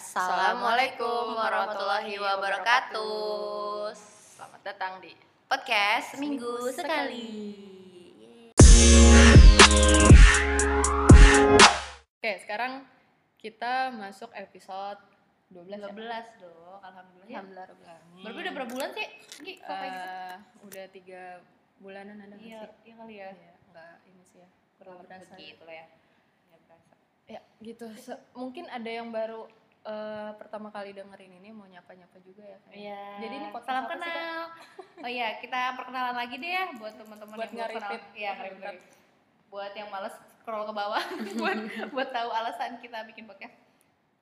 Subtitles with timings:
[0.00, 3.92] Assalamualaikum warahmatullahi wabarakatuh.
[3.92, 5.12] Selamat datang di
[5.44, 7.52] Podcast Minggu sekali.
[12.16, 12.88] Oke, sekarang
[13.36, 14.96] kita masuk episode
[15.52, 15.92] 12 ya?
[15.92, 17.28] 12 dong, alhamdulillah.
[17.28, 17.44] Ya.
[17.44, 18.24] Alhamdulillah Alamin.
[18.24, 19.04] Baru udah berapa bulan sih?
[19.44, 19.68] Gi, gitu?
[19.68, 20.32] Eh,
[20.64, 21.44] udah tiga
[21.76, 22.88] bulanan ada Iya, sih?
[22.88, 23.28] iya kali ya.
[23.36, 24.48] Iya, nggak ini sih ya.
[24.80, 25.36] Kurang berasa.
[25.36, 25.86] Begitu lah ya.
[26.48, 26.92] Ya berasa.
[27.28, 27.84] Ya, gitu.
[28.00, 29.44] Se- mungkin ada yang baru
[29.86, 32.58] eh, pertama kali dengerin ini mau nyapa-nyapa juga ya.
[32.68, 32.80] kayaknya.
[32.84, 33.04] Iya.
[33.24, 34.40] Jadi ini podcast salam apa sih, kenal.
[35.00, 37.90] Oh iya, kita perkenalan lagi deh ya buat teman-teman yang belum kenal.
[38.12, 38.32] Iya.
[39.50, 41.04] Buat yang males scroll ke bawah
[41.40, 41.58] buat
[41.94, 43.56] buat tahu alasan kita bikin podcast.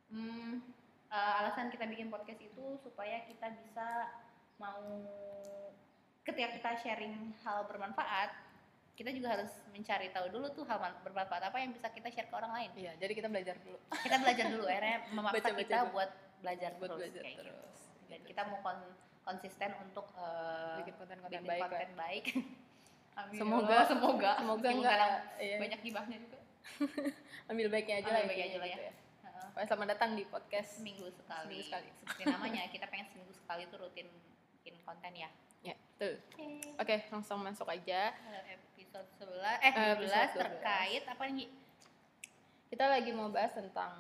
[0.09, 0.63] Hmm,
[1.11, 4.15] eh, alasan kita bikin podcast itu supaya kita bisa
[4.59, 4.83] mau
[6.27, 8.31] ketika kita sharing hal bermanfaat,
[8.99, 12.27] kita juga harus mencari tahu dulu tuh hal man- bermanfaat apa yang bisa kita share
[12.27, 12.71] ke orang lain.
[12.75, 13.79] Iya, jadi kita belajar dulu.
[13.95, 15.93] Kita belajar dulu, akhirnya memaksa Baca-baca kita dulu.
[15.95, 16.99] buat belajar Buat terus.
[16.99, 17.79] belajar kayak gitu terus.
[18.05, 18.27] dan Gitu.
[18.27, 22.25] kita mau kon- konsisten untuk eh, bikin konten-konten baik konten baik.
[23.19, 23.35] Amin.
[23.37, 26.39] Semoga Oh, semoga semoga Meskipun enggak kadang iya, banyak gibahnya juga.
[27.51, 28.75] ambil baiknya aja Ambil lah baiknya aja lah ya.
[28.75, 28.83] gitu
[29.21, 29.47] Heeh.
[29.49, 31.43] Pokoknya selamat datang di podcast Seminggu sekali.
[31.47, 31.89] Seminggu sekali.
[31.97, 34.07] Seperti namanya, kita pengen seminggu sekali tuh rutin
[34.55, 35.31] bikin konten ya.
[35.61, 36.15] Ya, betul.
[36.31, 36.47] Oke.
[36.77, 38.11] Oke, langsung masuk aja.
[39.17, 39.29] 11
[39.61, 40.41] eh Eh, 12 episode 12.
[40.41, 41.49] terkait apa nih?
[42.69, 43.93] Kita lagi mau bahas tentang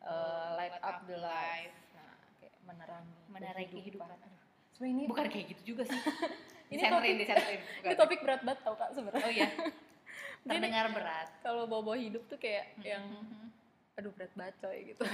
[0.00, 1.74] uh, light up the life.
[1.92, 4.06] Nah, kayak menerangi Menerangi kehidupan.
[4.08, 4.30] Aduh,
[4.70, 6.00] sebenarnya ini Bukan kayak gitu juga sih.
[6.64, 9.22] Ini disentrin, topik- ini topik berat banget tau kak sebenarnya.
[9.22, 9.46] Oh iya.
[10.48, 11.28] Terdengar berat.
[11.38, 13.46] Kalau bawa-bawa hidup tuh kayak yang Mhm.
[13.94, 15.04] aduh berat banget coy gitu.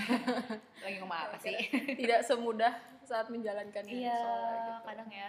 [0.80, 1.52] lagi ngomong apa sih?
[1.92, 4.72] Tidak semudah saat menjalankan Iya, gitu.
[4.86, 5.28] kadang ya.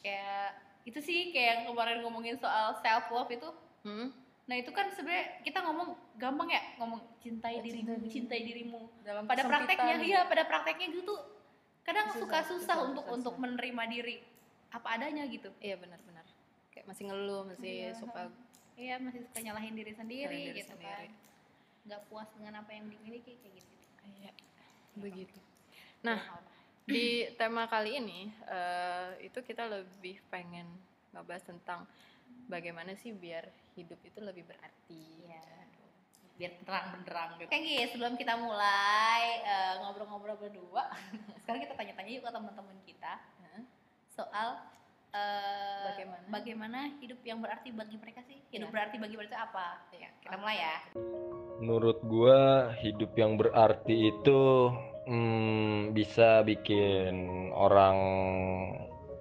[0.00, 0.48] Kayak
[0.84, 3.48] itu sih kayak yang kemarin ngomongin soal self love itu.
[3.84, 4.12] Hmm?
[4.44, 8.80] Nah, itu kan sebenarnya kita ngomong gampang ya, ngomong cintai Ya, dirimu, cintai cintai dirimu.
[9.00, 11.20] Dalam Pada prakteknya iya, pada prakteknya gitu tuh
[11.84, 14.16] kadang Susah, suka susah, susah, untuk susah, untuk menerima diri
[14.68, 15.48] apa adanya gitu.
[15.64, 16.24] Iya benar-benar.
[16.72, 17.90] Kayak masih ngeluh, masih Iya.
[17.96, 18.22] suka
[18.74, 21.06] Iya, masih suka nyalahin diri sendiri Nyalahin diri gitu sendiri.
[21.08, 21.22] kan.
[21.88, 23.72] Nggak puas dengan apa yang dimiliki kayak gitu.
[24.20, 24.32] Iya,
[25.00, 25.38] begitu.
[26.04, 26.20] Nah,
[26.84, 30.68] di tema kali ini eh, itu kita lebih pengen
[31.10, 31.88] ngebahas tentang
[32.44, 35.04] bagaimana sih biar hidup itu lebih berarti.
[35.24, 35.42] Iya.
[36.34, 37.46] biar terang benderang gitu.
[37.46, 40.90] Oke guys, sebelum kita mulai eh, ngobrol-ngobrol berdua,
[41.46, 43.12] sekarang kita tanya-tanya yuk ke teman-teman kita
[44.10, 44.58] soal
[45.14, 46.26] eh, Bagaimana?
[46.26, 48.42] bagaimana hidup yang berarti bagi mereka sih?
[48.50, 48.74] Hidup Iya.
[48.74, 49.78] berarti bagi mereka apa?
[49.94, 50.76] Ya, kita mulai ya.
[51.62, 54.42] Menurut gua hidup yang berarti itu
[55.08, 57.96] hmm, bisa bikin orang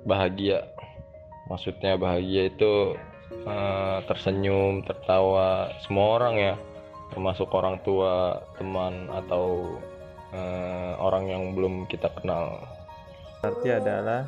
[0.03, 0.67] bahagia.
[1.47, 2.95] Maksudnya bahagia itu
[3.43, 6.55] eh, tersenyum, tertawa, semua orang ya,
[7.11, 9.77] termasuk orang tua, teman atau
[10.31, 12.63] eh, orang yang belum kita kenal.
[13.43, 14.27] Arti adalah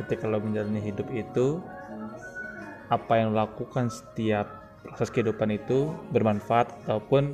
[0.00, 1.60] ketika lo menjalani hidup itu
[2.88, 4.48] apa yang lakukan setiap
[4.84, 7.32] proses kehidupan itu bermanfaat ataupun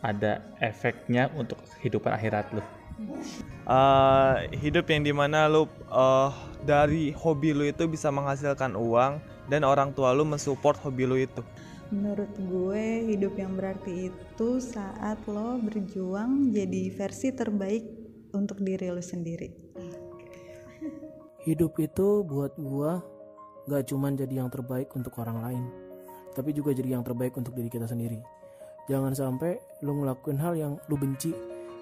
[0.00, 2.77] ada efeknya untuk kehidupan akhirat lo.
[2.98, 6.30] Eh, hidup yang di mana lu eh,
[6.66, 11.42] dari hobi lu itu bisa menghasilkan uang dan orang tua lu mensupport hobi lu itu.
[11.88, 17.80] Menurut gue, hidup yang berarti itu saat lo berjuang jadi versi terbaik
[18.36, 19.48] untuk diri lo sendiri.
[21.48, 23.00] Hidup itu buat gua
[23.72, 25.64] gak cuman jadi yang terbaik untuk orang lain,
[26.36, 28.20] tapi juga jadi yang terbaik untuk diri kita sendiri.
[28.88, 31.32] Jangan sampai lu ngelakuin hal yang lu benci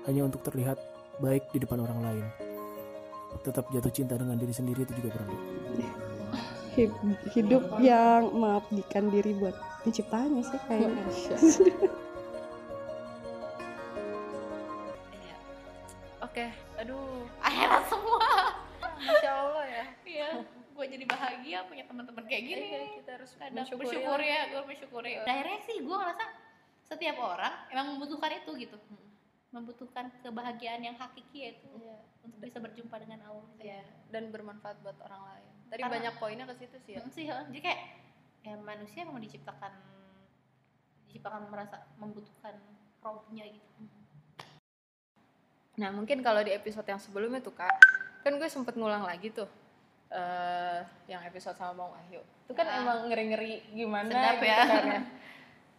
[0.06, 0.78] hanya untuk terlihat
[1.18, 2.26] baik di depan orang lain.
[3.42, 5.36] Tetap jatuh cinta dengan diri sendiri itu juga perlu.
[6.76, 7.00] Hid-
[7.32, 11.04] hidup yang mengabdikan diri buat penciptanya sih kayaknya.
[15.12, 15.36] Iya.
[16.20, 18.28] Oke, aduh, Akhirat semua.
[18.96, 19.84] masya Allah ya.
[20.04, 22.66] Iya, gue jadi bahagia punya teman-teman kayak gini.
[22.68, 26.24] Iya, kita harus kadang bersyukur ya gue bersyukuri akhirnya sih gue ngerasa
[26.86, 28.76] setiap orang emang membutuhkan itu gitu
[29.56, 31.96] membutuhkan kebahagiaan yang hakiki yaitu Iya.
[32.20, 35.50] untuk bisa berjumpa dengan Allah Iya, dan bermanfaat buat orang lain.
[35.66, 37.00] Tadi Karena- banyak poinnya ke situ sih ya.
[37.00, 37.36] Hmm, sih ya.
[37.48, 37.80] jadi kayak
[38.42, 39.72] ya manusia memang diciptakan
[41.06, 42.54] diciptakan merasa membutuhkan
[43.00, 43.66] rohnya gitu
[45.76, 47.68] Nah mungkin kalau di episode yang sebelumnya tuh kak,
[48.22, 49.44] kan gue sempet ngulang lagi tuh
[50.08, 52.22] eh yang episode sama Bang Wahyu.
[52.46, 52.78] Itu kan Ah.
[52.80, 54.56] emang ngeri-ngeri gimana Sedap gitu ya.
[54.62, 55.00] kan ya.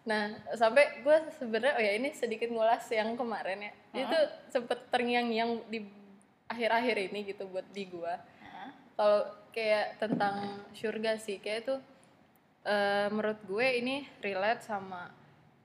[0.07, 3.73] Nah sampai gue sebenarnya oh ya ini sedikit ngulas yang kemarin ya.
[3.91, 4.17] Itu
[4.49, 5.83] sempet terngiang-ngiang di
[6.47, 8.13] akhir-akhir ini gitu buat di gue.
[8.15, 9.21] Nah, Kalau
[9.51, 11.79] kayak tentang surga sih kayak tuh
[12.63, 15.11] eh, menurut gue ini relate sama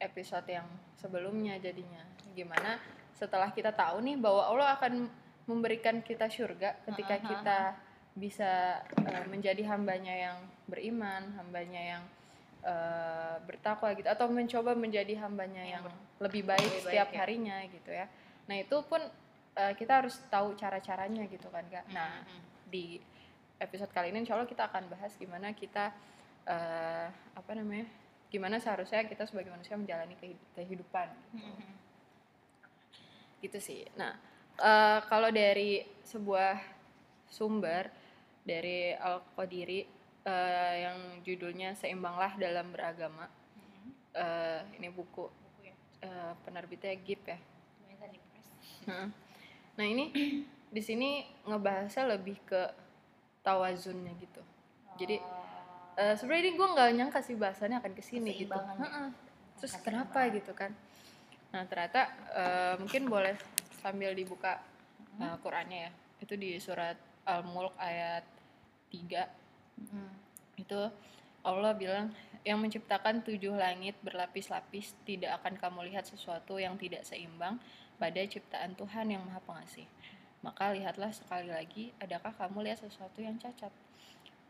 [0.02, 0.66] episode yang
[0.98, 2.02] sebelumnya jadinya
[2.34, 2.82] gimana
[3.14, 5.06] setelah kita tahu nih bahwa Allah akan
[5.46, 7.58] memberikan kita surga ketika ah, kita
[8.18, 8.52] bisa
[8.98, 12.02] eh, menjadi hambanya yang beriman, hambanya yang
[12.62, 15.84] eh, bertakwa gitu atau mencoba menjadi hambanya yang,
[16.22, 17.18] lebih baik lebih baik, setiap ya.
[17.22, 18.06] harinya gitu ya.
[18.46, 19.02] Nah, itu pun
[19.58, 21.86] eh, kita harus tahu cara-caranya gitu kan, Kak.
[21.90, 22.40] Nah, Mm-mm.
[22.70, 23.02] di
[23.62, 25.94] episode kali ini insya Allah kita akan bahas gimana kita
[26.50, 27.06] eh,
[27.38, 27.86] apa namanya
[28.26, 31.70] gimana seharusnya kita sebagai manusia menjalani kehi- kehidupan Mm-mm.
[33.38, 34.18] gitu sih nah
[34.58, 36.58] eh, kalau dari sebuah
[37.30, 37.86] sumber
[38.42, 39.86] dari al qadiri
[40.22, 43.26] eh, yang judulnya seimbanglah dalam beragama
[44.12, 45.74] eh, ini buku Buku ya.
[46.00, 47.38] eh, penerbitnya GIP ya.
[48.82, 49.08] Heeh.
[49.72, 50.04] Nah ini
[50.68, 52.62] di sini ngebahasnya lebih ke
[53.40, 54.42] tawazunnya gitu.
[54.96, 55.40] Jadi Oh.
[55.98, 58.52] eh, sebenarnya ini gue nggak nyangka sih bahasannya akan ke sini gitu.
[58.52, 58.74] Ya.
[58.78, 59.06] Heeh.
[59.58, 60.72] Terus kenapa gitu kan?
[61.50, 62.00] Nah ternyata
[62.32, 63.34] eh, mungkin boleh
[63.78, 64.60] sambil dibuka
[65.12, 65.28] Hmm.
[65.28, 65.90] eh, Qurannya ya.
[66.18, 68.24] Itu di surat Al-Mulk ayat
[68.88, 69.28] 3
[69.72, 70.08] Mm-mm.
[70.56, 70.90] Itu
[71.42, 72.14] Allah bilang
[72.46, 77.58] yang menciptakan tujuh langit berlapis-lapis tidak akan kamu lihat sesuatu yang tidak seimbang
[77.98, 79.86] pada ciptaan Tuhan yang Maha Pengasih.
[80.42, 83.70] Maka lihatlah sekali lagi, adakah kamu lihat sesuatu yang cacat?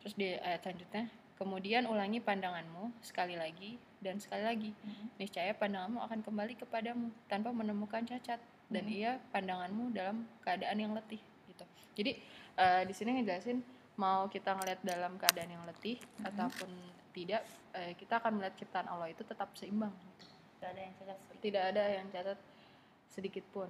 [0.00, 4.70] Terus di ayat selanjutnya, kemudian ulangi pandanganmu sekali lagi dan sekali lagi.
[4.72, 5.20] Mhm.
[5.20, 8.40] Niscaya pandanganmu akan kembali kepadamu tanpa menemukan cacat
[8.72, 8.96] dan Mhm.
[8.96, 11.64] ia pandanganmu dalam keadaan yang letih gitu.
[11.96, 12.12] Jadi
[12.52, 13.64] eh, di sini ngejelasin
[13.94, 16.24] mau kita ngeliat dalam keadaan yang letih Mhm.
[16.26, 16.70] ataupun
[17.12, 17.42] tidak,
[17.72, 19.92] eh, kita akan melihat ciptaan Allah itu tetap seimbang.
[19.92, 20.24] gitu.
[20.60, 21.40] Gak ada yang cacat sedikit.
[21.42, 22.38] Tidak ada yang cacat
[23.08, 23.68] sedikit pun.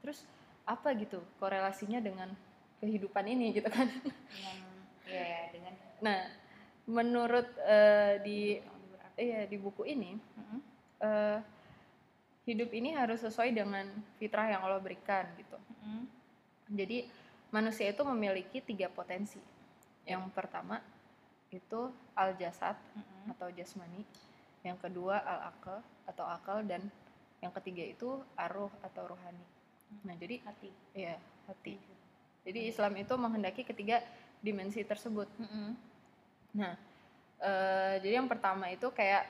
[0.00, 0.22] Terus
[0.66, 2.30] apa gitu korelasinya dengan
[2.78, 3.88] kehidupan ini gitu kan?
[3.88, 4.56] dengan
[5.06, 6.20] ya ya, dengan Nah,
[6.86, 8.38] menurut eh, di
[9.16, 10.60] iya di buku ini Mm-mm.
[11.00, 11.38] eh,
[12.44, 13.88] hidup ini harus sesuai dengan
[14.20, 15.56] fitrah yang Allah berikan gitu.
[15.82, 16.04] Mm-mm.
[16.70, 17.08] Jadi
[17.48, 19.40] manusia itu memiliki tiga potensi.
[20.06, 20.78] Yang pertama
[21.50, 23.34] itu al jasad Mm-mm.
[23.34, 24.06] atau jasmani,
[24.62, 26.82] yang kedua al akal atau akal dan
[27.42, 29.46] yang ketiga itu aruh atau rohani.
[30.06, 31.18] Nah jadi hati ya
[31.50, 31.76] hati.
[32.46, 33.98] Jadi Islam itu menghendaki ketiga
[34.38, 35.26] dimensi tersebut.
[35.42, 35.74] Mm-mm.
[36.54, 36.78] Nah,
[37.42, 39.26] eh, jadi yang pertama itu kayak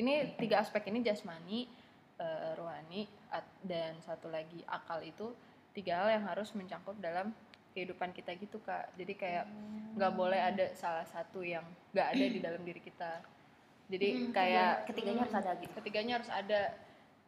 [0.00, 1.68] ini tiga aspek ini jasmani,
[2.16, 5.36] eh, rohani, at- dan satu lagi akal itu
[5.76, 7.30] tiga hal yang harus mencangkup dalam
[7.74, 8.92] kehidupan kita gitu kak.
[8.96, 9.44] Jadi kayak
[9.96, 13.22] nggak boleh ada salah satu yang nggak ada di dalam diri kita.
[13.88, 16.60] Jadi Hmm, kayak ketiganya harus ada gitu ketiganya harus ada.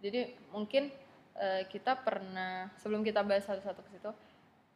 [0.00, 0.20] Jadi
[0.52, 0.92] mungkin
[1.36, 4.10] eh, kita pernah sebelum kita bahas satu-satu ke situ,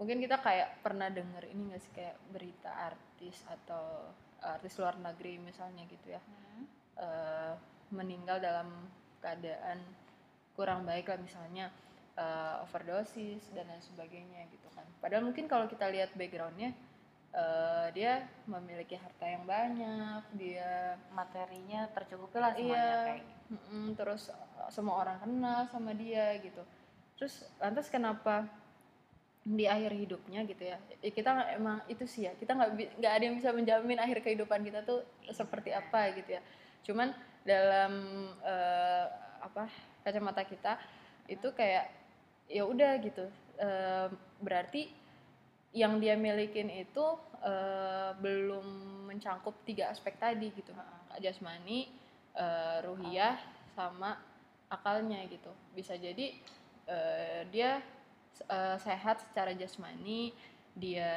[0.00, 5.40] mungkin kita kayak pernah denger ini nggak sih kayak berita artis atau artis luar negeri
[5.40, 6.64] misalnya gitu ya Hmm.
[7.00, 7.52] eh,
[7.92, 8.68] meninggal dalam
[9.20, 9.80] keadaan
[10.54, 11.66] kurang baik lah misalnya
[12.14, 14.86] eh, overdosis dan lain sebagainya gitu kan.
[15.02, 16.70] Padahal mungkin kalau kita lihat backgroundnya
[17.34, 22.94] eh, dia memiliki harta yang banyak, dia materinya tercukupi lah semuanya Iya.
[23.10, 26.64] kayak Mm-mm, terus uh, semua orang kenal sama dia gitu.
[27.20, 28.48] Terus lantas kenapa
[29.44, 30.80] di akhir hidupnya gitu ya?
[31.04, 32.32] Ya, Kita emang itu sih ya.
[32.40, 36.42] Kita nggak nggak ada yang bisa menjamin akhir kehidupan kita tuh seperti apa gitu ya.
[36.88, 37.12] Cuman
[37.44, 37.92] dalam
[38.40, 39.06] eh,
[39.44, 39.68] apa
[40.00, 40.80] kacamata kita
[41.28, 41.84] itu kayak
[42.48, 43.26] ya udah gitu.
[43.58, 44.08] Eh,
[44.42, 44.90] berarti
[45.74, 47.06] yang dia milikin itu
[47.42, 48.66] eh, belum
[49.10, 50.74] mencangkup tiga aspek tadi gitu.
[51.22, 51.86] Jasmani,
[52.34, 53.38] eh, ruhiyah
[53.74, 54.18] sama
[54.70, 56.34] akalnya gitu bisa jadi
[56.90, 57.78] eh, dia
[58.50, 60.34] eh, sehat secara jasmani
[60.74, 61.12] dia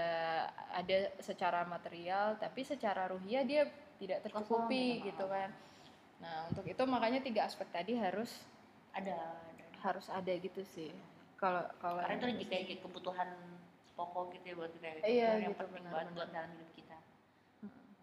[0.70, 3.64] ada secara material tapi secara ruhiyah dia
[3.98, 5.50] tidak tercukupi Kosong, gitu kan
[6.18, 8.30] nah untuk itu makanya tiga aspek tadi harus
[8.94, 9.18] ada,
[9.54, 9.66] ada.
[9.82, 10.94] harus ada gitu sih
[11.38, 13.30] kalau kalau karena itu jadi kayak kebutuhan
[13.94, 16.72] pokok gitu ya buat kita Iya, Kebutuhan yang gitu, penting benar, banget buat dalam hidup
[16.74, 16.98] kita.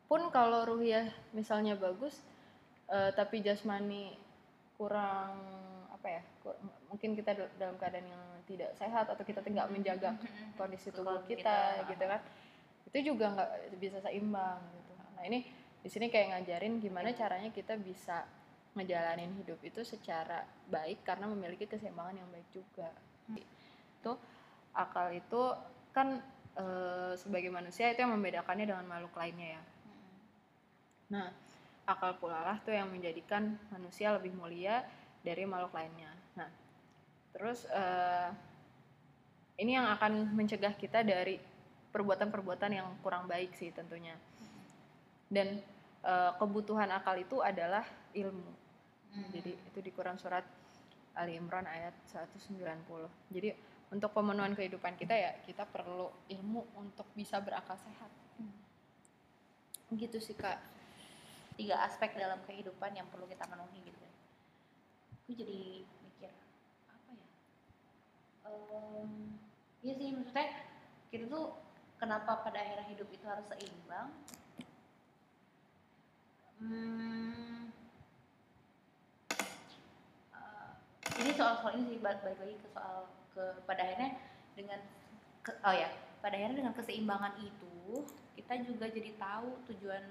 [0.04, 2.14] Pun kalau ruhiyah misalnya bagus
[2.86, 4.14] eh, tapi jasmani
[4.76, 5.34] kurang
[5.88, 6.58] apa ya kur-
[6.90, 10.12] mungkin kita dal- dalam keadaan yang tidak sehat atau kita tidak menjaga
[10.54, 12.20] kondisi tubuh kita, kita, gitu kan
[12.84, 13.50] itu juga nggak
[13.80, 14.92] bisa seimbang gitu.
[15.16, 15.38] Nah ini
[15.80, 18.22] di sini kayak ngajarin gimana caranya kita bisa
[18.74, 22.90] ngejalanin hidup itu secara baik karena memiliki keseimbangan yang baik juga
[23.34, 24.12] itu
[24.74, 25.42] akal itu
[25.94, 26.18] kan
[26.58, 29.62] eh, sebagai manusia itu yang membedakannya dengan makhluk lainnya ya
[31.12, 31.28] Nah,
[31.84, 34.82] akal pula lah tuh yang menjadikan manusia lebih mulia
[35.20, 36.10] dari makhluk lainnya.
[36.34, 36.48] Nah,
[37.36, 38.28] terus eh,
[39.60, 41.36] ini yang akan mencegah kita dari
[41.92, 44.16] perbuatan-perbuatan yang kurang baik sih tentunya.
[45.28, 45.60] Dan
[46.04, 47.84] eh, kebutuhan akal itu adalah
[48.16, 48.63] ilmu.
[49.14, 50.42] Jadi itu di Quran surat
[51.14, 52.58] Ali Imran ayat 190
[53.30, 53.54] jadi
[53.94, 58.10] untuk pemenuhan kehidupan kita ya kita perlu ilmu untuk bisa berakal sehat.
[59.94, 60.58] Gitu sih kak.
[61.54, 64.12] Tiga aspek dalam kehidupan yang perlu kita penuhi gitu ya.
[65.22, 66.32] Aku jadi mikir
[66.90, 67.28] apa ya?
[68.50, 69.38] Em,
[69.86, 70.50] iya sih maksudnya
[71.14, 71.54] kita tuh
[72.02, 74.10] kenapa pada akhirnya hidup itu harus seimbang?
[76.58, 77.70] Hmm,
[80.34, 80.70] eh,
[81.22, 82.98] ini soal soal ini sih balik, balik lagi ke soal
[83.30, 84.10] ke pada akhirnya
[84.54, 84.80] dengan
[85.40, 90.04] ke- oh ya pada akhirnya dengan keseimbangan itu kita juga jadi tahu tujuan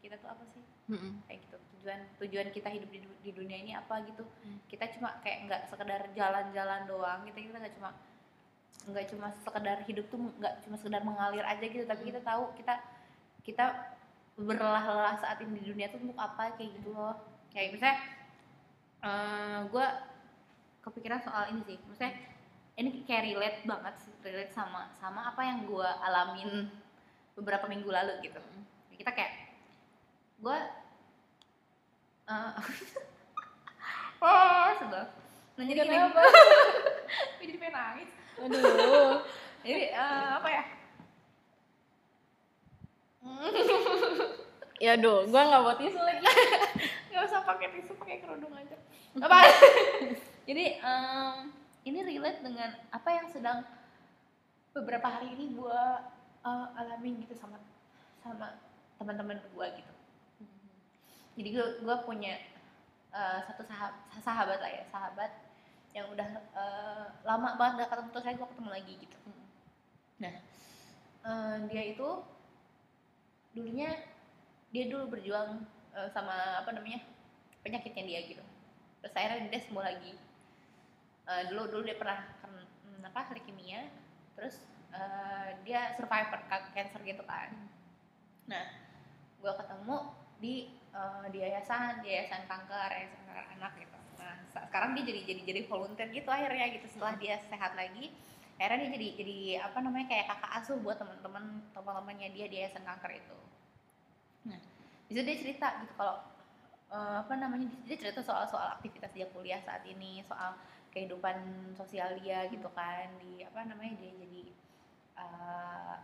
[0.00, 1.22] kita tuh apa sih Mm-mm.
[1.24, 4.58] kayak gitu tujuan tujuan kita hidup di, di dunia ini apa gitu Hmm.
[4.66, 7.90] kita cuma kayak nggak sekedar jalan-jalan doang kita kita nggak cuma
[8.88, 12.74] nggak cuma sekedar hidup tuh nggak cuma sekedar mengalir aja gitu tapi kita tahu kita
[13.40, 13.64] kita
[14.34, 17.12] berlelah-lelah saat ini di dunia tuh untuk apa kayak gitu loh
[17.52, 17.96] kayak misalnya
[19.66, 19.86] gue
[20.80, 21.78] kepikiran soal ini sih.
[21.86, 22.12] Maksudnya
[22.80, 26.72] ini kayak relate banget sih relate sama sama apa yang gue alamin
[27.36, 28.40] beberapa minggu lalu gitu.
[28.96, 29.32] Kita kayak
[30.40, 30.58] gue
[32.30, 32.52] eh
[34.24, 35.04] oh sebel.
[35.60, 35.96] Nah jadi gini?
[37.36, 38.10] Gue jadi pengen nangis.
[38.40, 39.20] Aduh.
[39.66, 40.64] Jadi eh, apa ya?
[44.80, 46.24] Ya do gua nggak buat tisu lagi.
[47.12, 48.76] Nggak usah pakai tisu pakai kerudung aja.
[49.20, 49.36] Apa
[50.48, 51.52] jadi em,
[51.84, 53.64] ini relate dengan apa yang sedang
[54.76, 55.82] beberapa hari ini gue
[56.76, 57.60] alamin gitu sama
[58.20, 58.56] sama
[59.00, 59.94] teman-teman gue gitu.
[61.40, 62.36] Jadi gue gue punya
[63.12, 65.30] eh, satu sahabat sahabat lah ya sahabat
[65.96, 69.16] yang udah eh, lama banget gak ketemu terus saya gue ketemu lagi gitu.
[70.20, 70.34] Nah
[71.24, 72.08] eh, dia itu
[73.56, 73.90] dulunya
[74.70, 75.64] dia dulu berjuang
[75.96, 77.00] eh, sama apa namanya
[77.64, 78.44] penyakitnya dia gitu.
[79.00, 80.12] Terus akhirnya dia sembuh lagi
[81.30, 83.86] Eh, dulu dulu dia pernah kan hmm, apa leukemia
[84.34, 86.42] terus eh, dia survivor
[86.74, 87.54] cancer gitu kan.
[88.50, 88.66] Nah
[89.38, 89.96] gue ketemu
[90.42, 90.54] di
[90.90, 93.98] eh, di yayasan di yayasan kanker yayasan kanker anak gitu.
[94.18, 94.34] Nah
[94.66, 96.86] sekarang dia jadi jadi jadi volunteer gitu akhirnya gitu.
[96.90, 98.10] Setelah dia sehat lagi
[98.58, 99.38] akhirnya dia jadi jadi
[99.70, 103.38] apa namanya kayak kakak asuh buat teman-teman teman-temannya dia di yayasan kanker itu.
[104.50, 104.58] Nah
[105.06, 106.26] di situ dia cerita gitu kalau
[106.90, 110.58] eh, apa namanya dia cerita soal soal aktivitas dia kuliah saat ini soal
[110.90, 111.36] kehidupan
[111.74, 114.42] sosial dia gitu kan di apa namanya dia jadi
[115.18, 115.94] eh,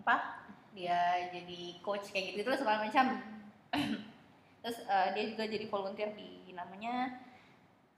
[0.00, 0.16] apa
[0.76, 3.20] dia jadi coach kayak gitu gitu segala macam
[4.62, 7.20] terus eh, dia juga jadi volunteer di namanya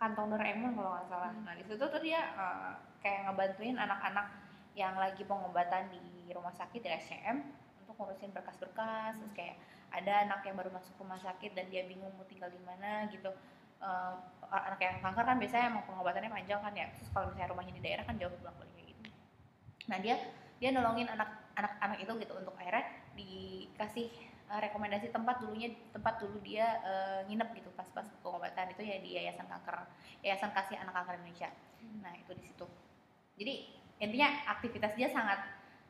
[0.02, 1.30] kantong Doraemon kalau nggak salah.
[1.46, 4.26] Nah di situ tuh dia eh, kayak ngebantuin anak-anak
[4.74, 7.38] yang lagi pengobatan di rumah sakit di SCM
[7.86, 9.22] untuk ngurusin berkas-berkas.
[9.22, 9.56] Terus kayak
[9.94, 13.30] ada anak yang baru masuk rumah sakit dan dia bingung mau tinggal di mana gitu
[13.82, 14.14] Eh,
[14.52, 16.86] anak yang kanker kan biasanya emang pengobatannya panjang kan ya.
[16.94, 19.00] Terus kalau misalnya rumahnya di daerah kan jauh bolak balik kayak gitu.
[19.90, 20.14] Nah dia
[20.62, 22.86] dia nolongin anak anak anak itu gitu untuk akhirnya
[23.18, 24.06] dikasih
[24.52, 28.70] eh, rekomendasi tempat dulunya tempat dulu dia eh, nginep gitu pas pas pengobatan.
[28.70, 29.76] Itu ya di yayasan kanker
[30.22, 31.50] yayasan kasih anak kanker Indonesia.
[31.98, 32.66] Nah itu di situ.
[33.34, 33.54] Jadi
[33.98, 35.42] intinya aktivitas dia sangat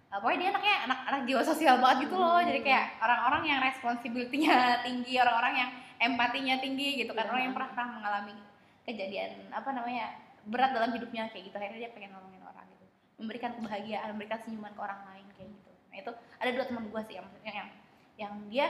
[0.08, 2.40] eh, pokoknya dia anaknya anak anak jiwa sosial banget gitu loh.
[2.40, 4.56] Jadi kayak orang-orang yang responsibility-nya
[4.86, 5.70] tinggi orang-orang yang
[6.02, 7.30] empatinya tinggi gitu kan.
[7.30, 8.34] Orang yang pernah, pernah mengalami
[8.82, 10.18] kejadian apa namanya
[10.50, 11.54] berat dalam hidupnya kayak gitu.
[11.54, 12.86] Akhirnya dia pengen nolongin orang gitu.
[13.22, 15.70] Memberikan kebahagiaan memberikan senyuman ke orang lain kayak gitu.
[15.94, 17.70] Nah itu ada dua teman gue sih yang yang yang,
[18.18, 18.66] yang dia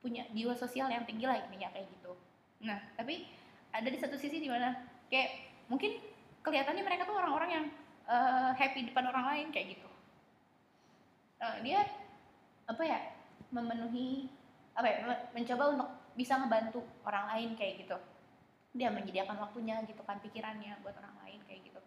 [0.00, 2.14] punya jiwa sosial yang tinggi lah intinya kayak gitu.
[2.62, 3.26] Nah tapi
[3.74, 4.78] ada di satu sisi di mana
[5.10, 5.98] kayak mungkin
[6.46, 7.64] kelihatannya mereka tuh orang-orang yang
[8.06, 9.90] eh, happy depan orang lain kayak gitu.
[11.42, 11.82] Eh, dia
[12.70, 12.98] apa ya
[13.50, 14.30] memenuhi
[14.78, 17.96] apa ya me- mencoba untuk bisa ngebantu orang lain kayak gitu.
[18.74, 21.80] Dia menyediakan waktunya gitu kan pikirannya buat orang lain kayak gitu.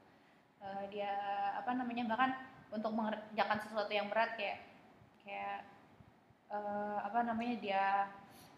[0.64, 1.14] Eh, dia
[1.60, 2.32] apa namanya bahkan
[2.74, 4.64] untuk mengerjakan sesuatu yang berat kayak
[5.24, 5.68] kayak
[6.52, 7.84] eh, apa namanya dia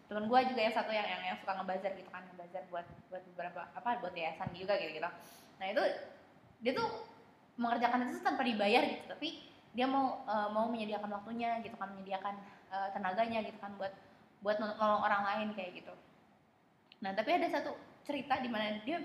[0.06, 3.22] temen gue juga yang satu yang yang, yang suka ngebazar gitu kan ngebazar buat buat
[3.34, 5.10] beberapa apa buat yayasan juga gitu gitu.
[5.58, 5.82] Nah itu
[6.62, 6.88] dia tuh
[7.56, 9.28] mengerjakan itu tanpa dibayar gitu tapi
[9.76, 12.34] dia mau eh, mau menyediakan waktunya gitu kan menyediakan
[12.72, 13.92] eh, tenaganya gitu kan buat
[14.40, 15.94] buat nol- nolong orang lain kayak gitu.
[17.04, 17.76] Nah tapi ada satu
[18.06, 19.02] cerita di mana dia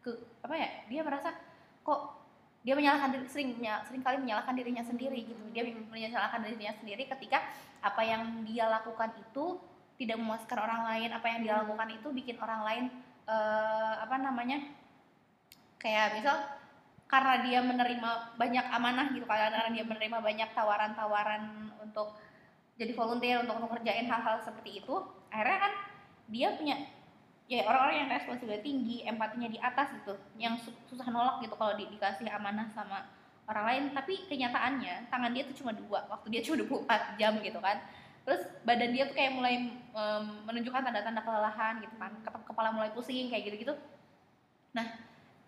[0.00, 0.10] ke
[0.40, 1.36] apa ya dia merasa
[1.84, 2.20] kok
[2.60, 3.50] dia menyalahkan diri sering
[3.88, 5.42] sering kali menyalahkan dirinya sendiri gitu.
[5.52, 7.40] Dia menyalahkan dirinya sendiri ketika
[7.80, 9.56] apa yang dia lakukan itu
[10.00, 12.84] tidak memuaskan orang lain apa yang dia lakukan itu bikin orang lain
[13.28, 14.64] eh, apa namanya
[15.80, 16.36] kayak misal
[17.10, 22.14] karena dia menerima banyak amanah gitu karena dia menerima banyak tawaran-tawaran untuk
[22.80, 24.94] jadi volunteer untuk ngerjain hal-hal seperti itu
[25.28, 25.72] akhirnya kan
[26.32, 26.76] dia punya
[27.50, 31.74] ya orang-orang yang responsibility tinggi empatinya di atas gitu yang su- susah nolak gitu kalau
[31.74, 33.10] di- dikasih amanah sama
[33.50, 33.84] orang lain.
[33.90, 37.82] Tapi kenyataannya tangan dia tuh cuma dua waktu dia cuma 24 jam gitu kan.
[38.22, 42.94] Terus badan dia tuh kayak mulai em, menunjukkan tanda-tanda kelelahan gitu kan Kep- kepala mulai
[42.94, 43.74] pusing kayak gitu-gitu.
[44.70, 44.86] Nah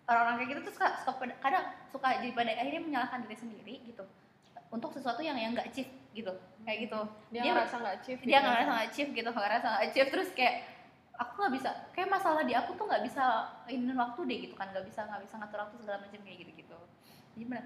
[0.03, 4.03] orang-orang kayak gitu tuh suka, pada- kadang suka jadi pada akhirnya menyalahkan diri sendiri gitu
[4.73, 6.33] untuk sesuatu yang yang nggak achieve gitu
[6.65, 6.99] kayak gitu.
[7.29, 8.41] Dia, Dia- ngerasa nggak achieve dia gitu.
[8.41, 10.55] nggak ngerasa nggak achieve gitu nggak ngerasa nggak achieve terus kayak
[11.13, 13.23] aku nggak bisa kayak masalah di aku tuh nggak bisa
[13.69, 14.67] ini waktu deh gitu kan.
[14.73, 16.77] Nggak bisa nggak bisa ngatur waktu segala macam kayak gitu gitu
[17.33, 17.65] jadi benar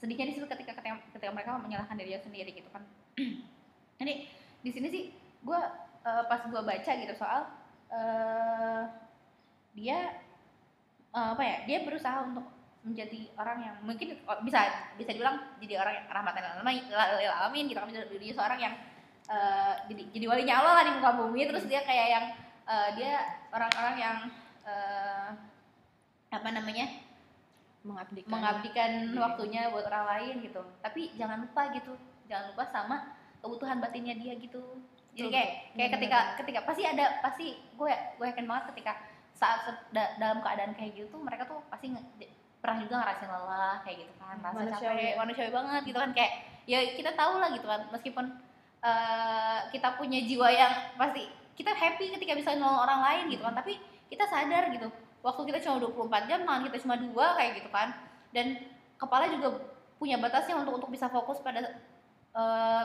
[0.00, 2.80] sedihnya di situ ketika ketika, ketika mereka menyalahkan dirinya sendiri gitu kan.
[4.00, 4.24] Jadi
[4.64, 5.02] di sini sih
[5.44, 5.60] gue
[6.04, 7.44] pas gue baca gitu soal
[7.92, 8.82] eh,
[9.76, 9.98] dia
[11.12, 12.48] eh, apa ya dia berusaha untuk
[12.80, 14.64] menjadi orang yang mungkin oh, bisa
[14.96, 17.88] bisa dibilang jadi orang yang rahmatan lil alamin gitu kan.
[17.92, 18.74] Bisa jadi seorang yang
[19.28, 21.40] eh, jadi jadi walinya Allah lah di muka bumi.
[21.44, 22.24] Terus dia kayak yang
[22.64, 23.12] eh, dia
[23.52, 24.16] orang-orang yang
[24.64, 25.28] eh,
[26.30, 26.86] apa namanya
[27.84, 28.30] mengabdikan.
[28.30, 29.18] mengabdikan diri.
[29.18, 30.62] waktunya buat orang lain gitu.
[30.80, 31.92] Tapi jangan lupa gitu
[32.30, 32.96] jangan lupa sama
[33.42, 34.62] kebutuhan batinnya dia gitu.
[35.10, 38.92] Jadi kayak kayak ketika ketika pasti ada pasti gue gue yakin banget ketika
[39.34, 42.30] saat da- dalam keadaan kayak gitu mereka tuh pasti nge-
[42.60, 45.16] pernah juga ngerasain lelah kayak gitu kan rasa Manusiawi capek.
[45.16, 46.32] manusiawi banget gitu kan kayak
[46.68, 48.26] ya kita tahu lah gitu kan meskipun
[48.84, 51.24] eh, kita punya jiwa yang pasti
[51.56, 54.88] kita happy ketika bisa nolong orang lain gitu kan tapi kita sadar gitu
[55.20, 57.92] waktu kita cuma 24 jam tangan kita cuma dua kayak gitu kan.
[58.32, 58.56] Dan
[58.96, 59.48] kepala juga
[60.00, 61.60] punya batasnya untuk untuk bisa fokus pada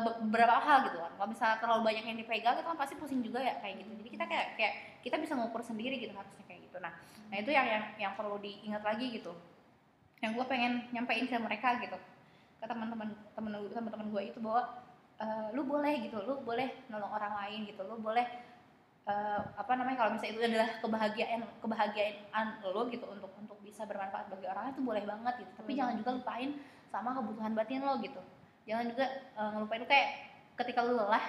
[0.04, 1.12] be- beberapa hal gitu kan.
[1.16, 3.92] Kalau misalnya terlalu banyak yang dipegang itu kan pasti pusing juga ya kayak gitu.
[4.04, 4.74] Jadi kita kayak kayak
[5.06, 6.78] kita bisa ngukur sendiri gitu harusnya kayak gitu.
[6.84, 6.92] Nah
[7.32, 9.34] nah itu yang yang yang perlu diingat lagi gitu
[10.26, 11.98] yang gue pengen nyampein ke mereka gitu.
[12.58, 14.82] Ke teman-teman teman teman-teman gue itu bahwa
[15.22, 18.26] eh, lu boleh gitu lu boleh nolong orang lain gitu lu boleh
[19.06, 24.28] eh, apa namanya kalau misalnya itu adalah kebahagiaan kebahagiaan lo gitu untuk untuk bisa bermanfaat
[24.34, 25.52] bagi orang itu boleh banget gitu.
[25.62, 25.80] Tapi Hmm.
[25.80, 26.50] jangan juga lupain
[26.90, 28.22] sama kebutuhan batin lo gitu.
[28.66, 30.10] Jangan juga eh, ngelupain lu kayak
[30.58, 31.26] ketika lu lelah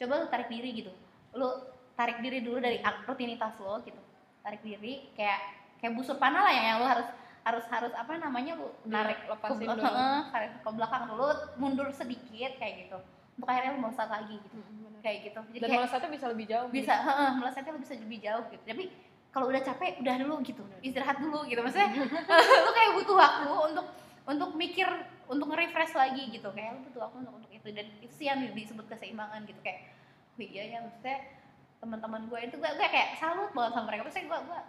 [0.00, 0.92] coba lu tarik diri gitu.
[1.36, 1.48] Lu
[1.92, 4.00] tarik diri dulu dari rutinitas lo gitu.
[4.40, 5.40] Tarik diri kayak
[5.84, 7.08] kayak busur panah lah yang, yang lu harus
[7.40, 9.92] harus harus apa namanya lu narik ke, lepasin bel- dulu.
[10.28, 11.26] tarik ke belakang dulu
[11.56, 12.98] mundur sedikit kayak gitu.
[13.40, 14.56] Untuk akhirnya melesat lagi gitu.
[14.60, 15.00] Benar.
[15.00, 15.40] kayak gitu.
[15.40, 18.62] Jadi dan kayak melesatnya bisa lebih jauh bisa heeh, melesatnya lu bisa lebih jauh gitu.
[18.68, 18.84] Tapi
[19.30, 20.62] kalau udah capek udah dulu gitu.
[20.84, 21.60] Istirahat dulu gitu.
[21.64, 21.88] Maksudnya
[22.68, 23.86] lu kayak butuh waktu untuk
[24.28, 24.88] untuk mikir
[25.24, 26.48] untuk nge-refresh lagi gitu.
[26.52, 27.68] Kayak lu butuh waktu untuk untuk itu.
[27.72, 29.56] Dan itu sih yang disebut keseimbangan gitu.
[29.64, 29.96] Kayak
[30.36, 31.18] oh iya ya maksudnya
[31.80, 34.04] teman-teman gue itu gue, gue kayak salut banget sama mereka.
[34.04, 34.60] Maksudnya gue gue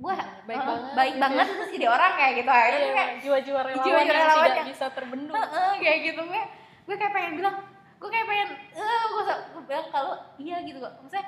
[0.00, 0.14] gue
[0.48, 0.92] baik eh, banget.
[0.96, 1.52] baik gitu banget ya.
[1.52, 4.70] terus jadi orang kayak gitu akhirnya Iya, kayak jiwa-jiwa relawan, jiwa-jiwa yang relawan tidak yang-
[4.72, 5.36] bisa terbendung.
[5.36, 6.20] Heeh, kayak gitu.
[6.24, 6.42] Gue
[6.88, 7.56] gue kayak pengen bilang
[8.00, 10.92] gue kayak pengen eh gue, gue bilang kalau iya gitu kok.
[11.04, 11.26] Maksudnya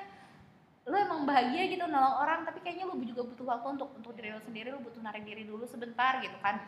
[0.83, 4.35] lu emang bahagia gitu nolong orang tapi kayaknya lu juga butuh waktu untuk untuk diri
[4.35, 6.59] lu sendiri lu butuh narik diri dulu sebentar gitu kan.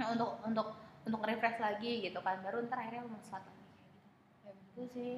[0.00, 0.66] Nah, untuk untuk
[1.04, 3.64] untuk refresh lagi gitu kan baru ntar akhirnya lu melesat lagi
[4.40, 4.72] kayak gitu.
[4.72, 5.16] Itu sih.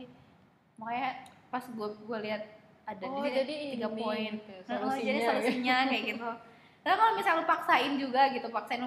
[0.76, 1.10] Makanya
[1.48, 2.42] pas gue gue lihat
[2.82, 6.28] ada oh di sini jadi tiga poin gitu, Nah, oh, jadi solusinya solusinya kayak gitu.
[6.82, 8.82] Karena kalau misalnya lu paksain juga gitu, paksain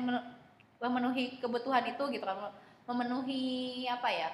[0.83, 2.51] memenuhi kebutuhan itu gitu kan,
[2.91, 3.43] memenuhi
[3.87, 4.29] apa ya?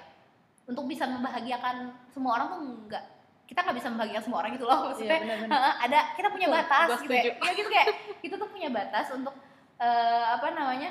[0.65, 3.05] Untuk bisa membahagiakan semua orang tuh enggak
[3.51, 6.47] kita nggak bisa membahagiakan semua orang gitu loh iya maksudnya benar-benar Heeh, ada kita punya
[6.47, 7.23] Betul, batas gitu ya.
[7.35, 7.87] ya gitu kayak
[8.23, 9.35] kita tuh punya batas untuk
[9.75, 10.89] eh, apa namanya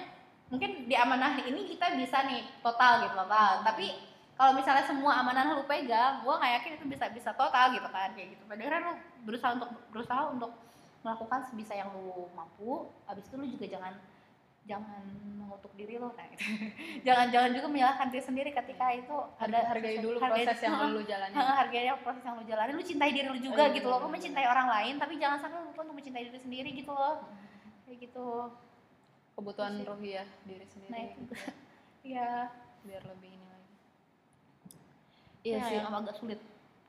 [0.52, 3.96] mungkin di amanah ini kita bisa nih total gitu total tapi
[4.40, 8.08] kalau misalnya semua amanah lu pegang gua nggak yakin itu bisa bisa total gitu kan
[8.16, 8.42] kayak gitu.
[8.48, 8.94] Padahal kan lu
[9.28, 10.50] berusaha untuk berusaha untuk
[11.00, 13.92] melakukan sebisa yang lu mampu habis itu lu juga jangan
[14.64, 15.04] jangan
[15.36, 16.44] mengutuk diri lo kayak gitu.
[17.08, 21.02] Jangan jangan juga menyalahkan diri sendiri ketika itu ada hargai dulu hargai- proses yang lu
[21.02, 23.98] jalani harganya proses yang lu jalani lu cintai diri lu juga Oh, iya, gitu loh.
[24.04, 27.24] Lu mencintai orang lain tapi jangan sampai lu untuk mencintai diri sendiri gitu loh.
[27.84, 28.28] Kayak gitu.
[29.34, 29.86] Kebutuhan Itu sih.
[29.88, 30.90] ruhiah diri sendiri.
[30.92, 31.12] Nah itu.
[31.18, 31.34] Gitu.
[32.04, 32.30] ya
[32.86, 33.46] biar lebih ini
[35.42, 35.76] iya iya sih.
[35.78, 36.40] yang agak sulit.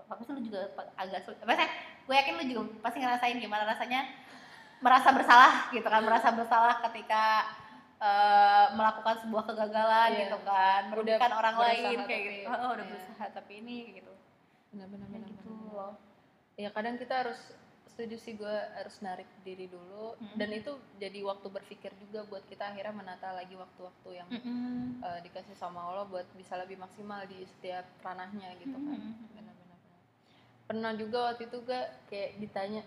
[0.02, 1.40] Pasti lu juga agak sulit.
[1.40, 1.70] Apa sih
[2.02, 4.02] gue yakin lu juga pasti ngerasain gimana rasanya
[4.80, 6.02] merasa bersalah gitu kan.
[6.04, 7.24] Merasa bersalah ketika
[8.02, 10.20] eh, melakukan sebuah kegagalan Iya.
[10.26, 10.82] gitu kan.
[10.90, 12.90] Merugikan orang lain kayak tapi- gitu oh, udah iya.
[12.90, 14.14] berusaha tapi ini kayak gitu.
[14.74, 15.94] Benar-benar Kayak benar gitu loh.
[16.58, 17.40] Ya kadang kita harus
[18.02, 20.18] setuju sih gue harus narik diri dulu.
[20.18, 20.34] Mm-mm.
[20.34, 25.06] dan itu jadi waktu berpikir juga buat kita akhirnya menata lagi waktu-waktu yang Mm-mm.
[25.06, 29.00] eh, dikasih sama Allah buat bisa lebih maksimal di setiap ranahnya gitu kan.
[29.38, 29.80] Benar-benar
[30.66, 32.82] pernah juga waktu itu gue kayak ditanya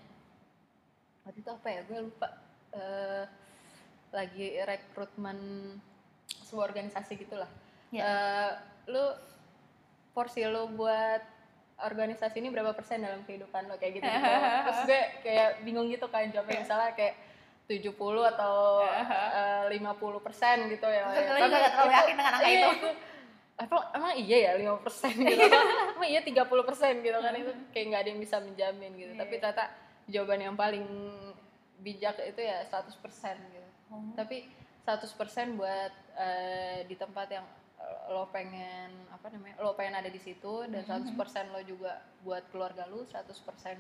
[1.22, 1.81] waktu itu apa ya?
[1.87, 2.29] Gue lupa.
[2.74, 3.24] Eh,
[4.14, 5.38] lagi rekrutmen
[6.46, 7.50] sebuah organisasi gitulah.
[7.94, 8.03] Ya.
[8.03, 8.50] Eh,
[8.90, 9.14] lu
[10.11, 11.34] porsi lu buat
[11.76, 14.30] organisasi ini berapa persen dalam kehidupan lo kayak gitu, gitu.
[14.62, 17.14] terus gue kayak bingung gitu kan jawabnya misalnya kayak
[17.66, 17.90] 70
[18.37, 18.54] atau
[19.40, 19.82] eh, 50
[20.22, 22.90] persen gitu ya juga nggak terlalu itu- yakin dengan angka iya, itu.
[23.54, 25.62] Emang, emang iya ya 5 persen gitu Atau
[25.94, 29.20] emang iya 30 persen gitu kan itu kayak nggak ada yang bisa menjamin gitu Iya.
[29.22, 29.64] tapi ternyata
[30.04, 30.84] jawaban yang paling
[31.80, 34.00] bijak itu ya 100 persen gitu Oh.
[34.16, 34.48] tapi
[34.82, 35.06] 100%
[35.54, 37.46] buat eh, di tempat yang
[38.07, 41.16] lo pengen apa namanya lo pengen ada di situ dan Mm-hmm.
[41.16, 43.33] 100% lo juga buat keluarga lo 100%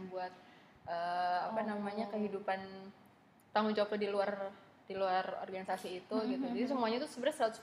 [0.08, 0.32] buat
[0.84, 2.12] eh, apa namanya Oh.
[2.12, 2.60] kehidupan
[3.50, 4.30] tanggung jawab lo di luar
[4.84, 6.54] di luar organisasi itu gitu Mm-hmm.
[6.54, 7.60] jadi semuanya itu sebenarnya 100%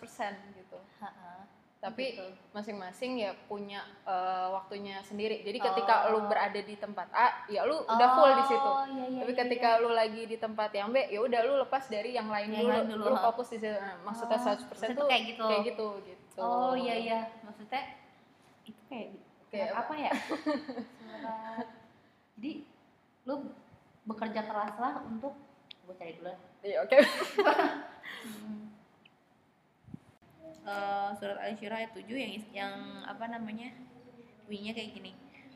[0.55, 1.45] gitu Ha-ha.
[1.79, 2.25] tapi Gitu.
[2.51, 6.13] masing-masing ya punya eh, waktunya sendiri jadi ketika Oh.
[6.15, 9.31] lu berada di tempat A ya lu udah full di situ Oh, iya, iya, tapi
[9.31, 12.49] iya, ketika lu lagi di tempat yang B ya udah lu lepas dari yang lain
[12.49, 13.21] Yang dulu, lain dulu, lu ha.
[13.23, 15.43] fokus di situ Nah, maksudnya Oh, 100% maksudnya tuh kayak gitu.
[15.43, 17.99] kayak gitu gitu Oh iya iya, maksudnya
[18.63, 19.11] itu kayak
[19.51, 20.11] Kayak apa ya?
[21.03, 21.67] Surat.
[22.39, 22.51] Jadi
[23.27, 23.35] lu
[24.07, 25.35] bekerja keraslah untuk
[25.85, 26.33] gue cari dulu.
[26.63, 26.97] iya oke
[30.61, 33.73] Eh, surat Al-Syirah ayat 7 yang yang apa namanya?
[34.45, 35.11] Bunyinya kayak gini.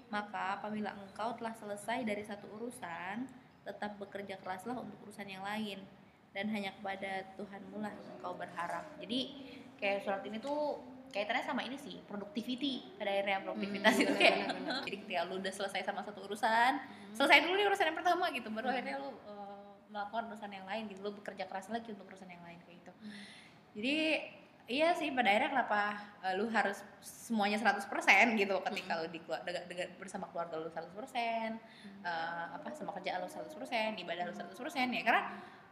[0.09, 3.29] Maka apabila engkau telah selesai dari satu urusan,
[3.61, 5.77] tetap bekerja keraslah untuk urusan yang lain
[6.33, 8.97] dan hanya kepada Tuhanmu lah engkau berharap.
[8.97, 9.19] Jadi
[9.79, 10.81] kayak surat ini tuh
[11.15, 14.37] kaitannya sama ini sih, productivity pada akhirnya produktivitas Hmm, itu kayak
[14.83, 16.71] jadi ketika lu udah selesai sama satu urusan,
[17.15, 20.91] selesai dulu nih urusan yang pertama gitu, baru akhirnya lu eh, melakukan urusan yang lain
[20.91, 22.91] gitu, lu bekerja keras lagi untuk urusan yang lain kayak gitu.
[23.79, 23.97] Jadi
[24.65, 25.81] iya sih pada akhirnya kenapa
[26.25, 27.85] eh, lu harus semuanya 100%
[28.35, 33.29] gitu ketika lu di dengan, dengan bersama keluarga lu 100% eh, apa sama kerjaan lu
[33.29, 34.51] 100% ibadah lu 100%
[34.89, 35.23] ya karena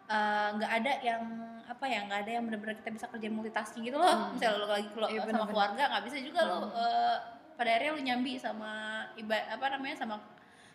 [0.05, 1.23] eh, nggak ada yang
[1.63, 4.29] apa ya nggak ada yang benar-benar kita bisa kerja multitasking gitu loh.
[4.29, 7.15] Misalnya lu lagi kelu- Iya, sama keluarga nggak bisa juga lu eh,
[7.53, 8.71] pada akhirnya lu nyambi sama
[9.15, 10.15] ibadah apa namanya sama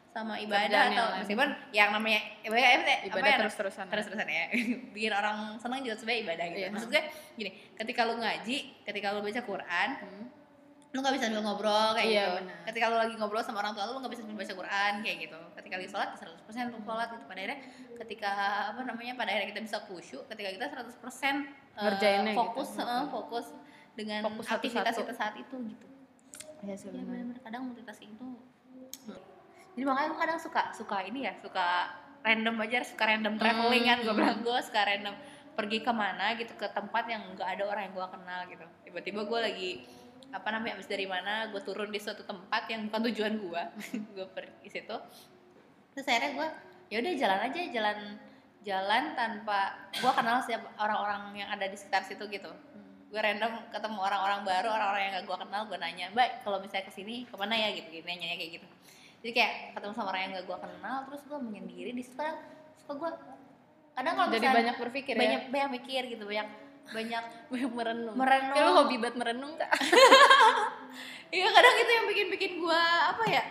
[0.09, 1.21] sama ibadah Kerjaan yang atau lain.
[1.21, 3.85] meskipun yang namanya ibadah, apa ibadah ya, terus-terusan.
[3.87, 4.45] terus-terusan ya.
[4.97, 6.59] Bikin orang senang juga sebenarnya ibadah gitu.
[6.59, 6.69] Iya.
[6.71, 7.03] maksud gue
[7.37, 10.25] gini ketika lu ngaji ketika lu baca Quran Hmm.
[10.89, 12.33] Lu nggak bisa sambil ngobrol kayak Iya, gitu.
[12.41, 12.57] benar.
[12.65, 15.17] ketika lu lagi ngobrol sama orang tua lu lu nggak bisa sambil baca Quran kayak
[15.21, 15.39] gitu.
[15.55, 17.25] Ketika lagi sholat 100% untuk sholat gitu.
[17.25, 17.59] Pada akhirnya
[17.99, 18.31] ketika
[18.73, 21.37] apa namanya pada akhirnya kita bisa khusyuk ketika kita 100% eh,
[21.79, 22.41] Ngerjainnya gitu.
[22.41, 23.47] fokus eh, fokus
[23.93, 25.01] dengan Fokus aktivitas satu-satu.
[25.05, 25.87] kita saat itu gitu.
[26.59, 27.37] Iya sih Iya benar.
[27.39, 28.27] kadang multitasking itu
[29.75, 31.87] jadi makanya gue kadang suka suka ini ya suka
[32.21, 33.99] random aja suka random traveling kan.
[34.03, 35.15] Gue bilang gue suka random
[35.55, 38.67] pergi ke mana gitu ke tempat yang nggak ada orang yang gue kenal gitu.
[38.83, 39.71] Tiba-tiba gue lagi
[40.29, 43.63] apa namanya abis dari mana gue turun di suatu tempat yang bukan tujuan gue
[44.17, 44.97] gue pergi situ.
[45.97, 46.49] Terus akhirnya gue
[46.89, 47.99] ya udah jalan aja jalan
[48.65, 52.53] jalan tanpa gue kenal siapa orang-orang yang ada di sekitar situ gitu.
[53.09, 56.85] Gue random ketemu orang-orang baru orang-orang yang gak gue kenal gue nanya baik kalau misalnya
[56.85, 57.69] ke sini ke mana ya?
[57.73, 58.67] Gitu gitu nanya kayak gitu.
[59.25, 62.15] Jadi kayak ketemu sama orang yang gak gue kenal terus gue menyendiri di situ.
[62.21, 62.37] Kadang
[62.77, 63.11] suka gue
[63.99, 68.17] kadang kalau jadi banyak berpikir banyak ya banyak mikir gitu banyak banyak banyak merenung.
[68.17, 68.55] Merenung.
[68.57, 69.71] Kayak lu hobi banget merenung kak
[71.37, 73.43] iya kadang itu yang bikin bikin gue apa ya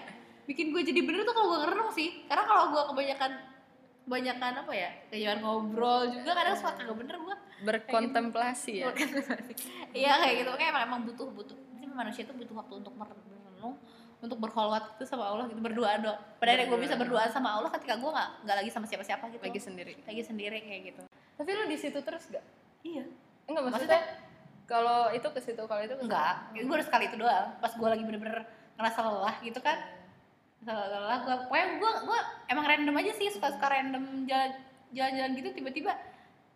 [0.49, 2.23] bikin gue jadi bener tuh kalau gue ngerenung sih.
[2.25, 3.31] Karena kalau gue kebanyakan
[4.07, 7.35] kebanyakan apa ya kebanyakan ngobrol juga kadang suka kagak bener gue
[7.67, 8.87] berkontemplasi ya?
[9.97, 10.51] Iya kayak gitu.
[10.55, 11.57] Kayak emang, emang butuh butuh.
[11.77, 13.75] Sih manusia itu butuh waktu untuk merenung
[14.17, 16.17] untuk berkhulwat itu sama Allah gitu berdoa doa.
[16.41, 19.43] Pada akhirnya gue bisa berdoa sama Allah ketika gue nggak nggak lagi sama siapa-siapa gitu.
[19.45, 19.93] lagi sendiri.
[20.07, 21.03] Lagi sendiri kayak gitu.
[21.37, 22.41] tapi lu di situ terus gak
[22.81, 23.05] Iya.
[23.47, 24.01] Enggak maksudnya
[24.67, 26.11] kalau itu ke situ kalau itu ke situ.
[26.11, 26.35] Enggak.
[26.51, 27.47] Gue udah sekali itu doang.
[27.63, 28.43] Pas gue lagi bener-bener
[28.75, 29.79] ngerasa lelah gitu kan.
[30.61, 32.19] Ngerasa lelah gue pokoknya gue gue
[32.51, 34.51] emang random aja sih suka suka random jalan
[34.91, 35.91] jalan-jalan gitu tiba-tiba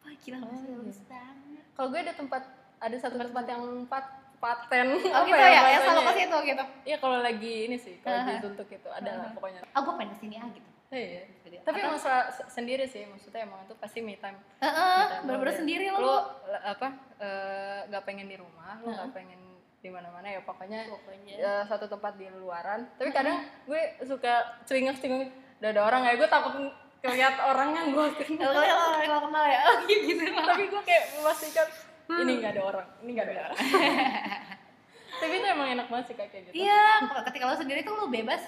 [0.01, 1.63] wah gila oh, bagus banget.
[1.75, 2.43] kalau gue ada tempat
[2.80, 4.06] ada satu tempat yang pat
[4.41, 6.63] paten Oh gitu ya, ya selalu ke situ gitu.
[6.88, 8.41] Iya kalau lagi ini sih kalau Aha.
[8.41, 9.36] dituntut itu ada lah Aha.
[9.38, 9.62] pokoknya.
[9.69, 10.70] Gue pengen ke sini ah gitu.
[10.91, 11.23] Iya.
[11.41, 11.56] Gitu.
[11.62, 12.01] Tapi Atau- emang
[12.47, 14.36] sendiri sih maksudnya emang itu pasti me time.
[14.58, 15.58] Heeh, Me time bener-bener lo.
[15.58, 15.97] sendiri lo.
[15.97, 16.19] l-
[16.65, 19.13] apa eh, nggak pengen di rumah, nggak Heeh.
[19.13, 19.39] pengen
[19.77, 21.34] di mana-mana ya pokoknya Pokoknya.
[21.34, 22.86] eh, satu tempat di luaran.
[22.93, 26.54] Tapi kadang gue suka celingak-celingak udah ada orang ya gue takut
[27.01, 28.51] ngeliat orang yang gue kenal.
[28.51, 30.23] Kalau kalau orang yang lo kenal ya, gitu.
[30.27, 31.67] Tapi gue kayak memastikan
[32.13, 33.58] ini nggak ada orang, ini nggak ada orang.
[35.13, 36.54] Tapi itu emang enak banget sih kayak gitu.
[36.62, 36.84] Iya,
[37.23, 38.41] ketika lo sendiri tuh lo bebas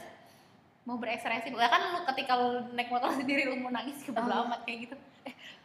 [0.83, 1.49] mau berekspresi.
[1.49, 4.45] Kan lo ketika lo naik motor sendiri lo mau nangis ke Oh.
[4.45, 4.95] amat kayak gitu.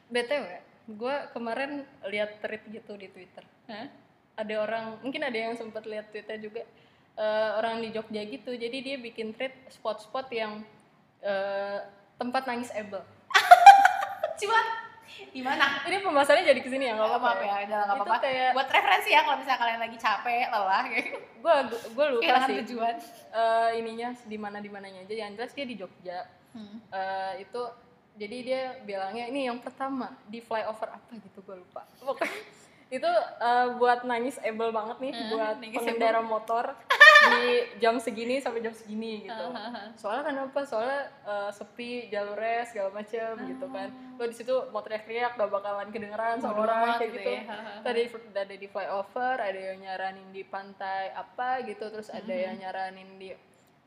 [0.09, 0.47] BTW,
[0.89, 1.71] gue kemarin
[2.07, 3.45] lihat tweet gitu di Twitter.
[4.35, 6.63] Ada orang, mungkin ada yang sempat lihat tweetnya juga.
[7.19, 10.63] eh, orang di Jogja gitu, jadi dia bikin tweet spot-spot yang
[11.19, 11.83] eh,
[12.15, 13.03] tempat nangis able.
[14.41, 14.55] Cuma
[15.29, 18.17] di mana ini pembahasannya jadi ke sini ya nggak apa-apa ya udah nggak Itu apa-apa.
[18.21, 21.19] Kayak- buat referensi ya kalau misalnya kalian lagi capek lelah kayak gitu.
[21.39, 21.55] gue
[21.91, 22.57] gue lupa kehilangan sih.
[22.63, 22.95] tujuan.
[23.31, 25.15] Eh, ininya di mana di mananya aja.
[25.17, 26.19] Yang jelas dia di Jogja.
[26.51, 26.77] Hmm.
[26.89, 27.63] Eh, itu
[28.15, 31.87] jadi dia bilangnya ini yang pertama di flyover apa gitu gue lupa.
[31.97, 32.35] Pokoknya
[32.97, 36.65] itu eh, buat nangis able banget nih Hmm, buat pengendara motor
[37.29, 37.47] di
[37.79, 39.45] jam segini sampai jam segini gitu.
[40.01, 43.89] Soalnya kenapa soalnya eh, sepi jalurnya segala macem gitu kan.
[44.15, 47.31] Lo di situ mau teriak-teriak gak bakalan kedengeran sama orang kayak gitu gitu.
[47.47, 47.83] ya.
[47.83, 48.01] tadi
[48.35, 53.31] ada di flyover ada yang nyaranin di pantai apa gitu terus ada yang nyaranin di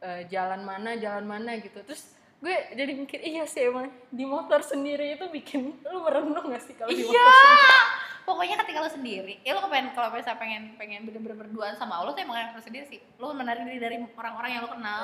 [0.01, 1.79] eh, jalan mana jalan mana gitu.
[1.83, 6.63] Terus gue jadi mikir iya sih emang di motor sendiri itu bikin lu merenung gak
[6.65, 7.13] sih kalau di Iya.
[7.13, 9.39] motor sendiri pokoknya ketika lo sendiri.
[9.41, 12.85] Ya lo pengen kalau misalnya pengen pengen bener-bener berduaan sama Allah tuh emang harus sendiri
[12.87, 12.99] sih.
[13.17, 15.01] Lo menarik diri dari orang-orang yang lo kenal.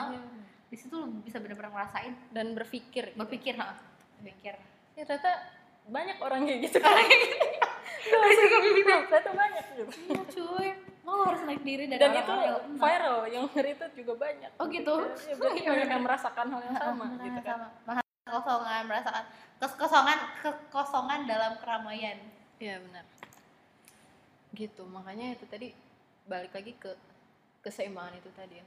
[0.67, 2.13] Di situ lo bisa bener-bener ngerasain.
[2.32, 3.19] Dan berpikir gitu.
[3.19, 3.77] berpikir ha.
[4.19, 4.53] Berpikir.
[4.97, 5.32] Ya ternyata
[5.88, 6.77] banyak orang kayak gitu.
[6.84, 6.95] Kan
[8.08, 9.84] gue langsung kepikiran ternyata banyak gitu.
[10.08, 10.69] Iya cuy.
[11.08, 12.80] Lo harus naik diri dari dan itu yang lo kenal.
[12.84, 14.51] viral yang nge-retweet juga banyak.
[14.60, 14.95] Oh gitu?
[15.27, 17.58] ya, berarti banyak yang merasakan hal yang sama gitu kan.
[17.84, 18.01] sama.
[18.27, 19.23] Kekosongan merasakan
[19.58, 22.17] kekosongan kekosongan dalam keramaian
[22.58, 23.06] Iya benar.
[24.52, 25.70] Gitu, makanya itu tadi
[26.26, 26.91] balik lagi ke
[27.62, 28.65] keseimbangan itu tadi ya.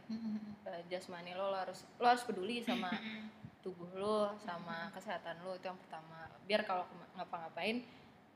[0.68, 2.92] Eh, jasmani lo, lo harus lo harus peduli sama
[3.60, 6.28] tubuh lo, sama kesehatan lo itu yang pertama.
[6.44, 7.82] Biar kalau ngapa-ngapain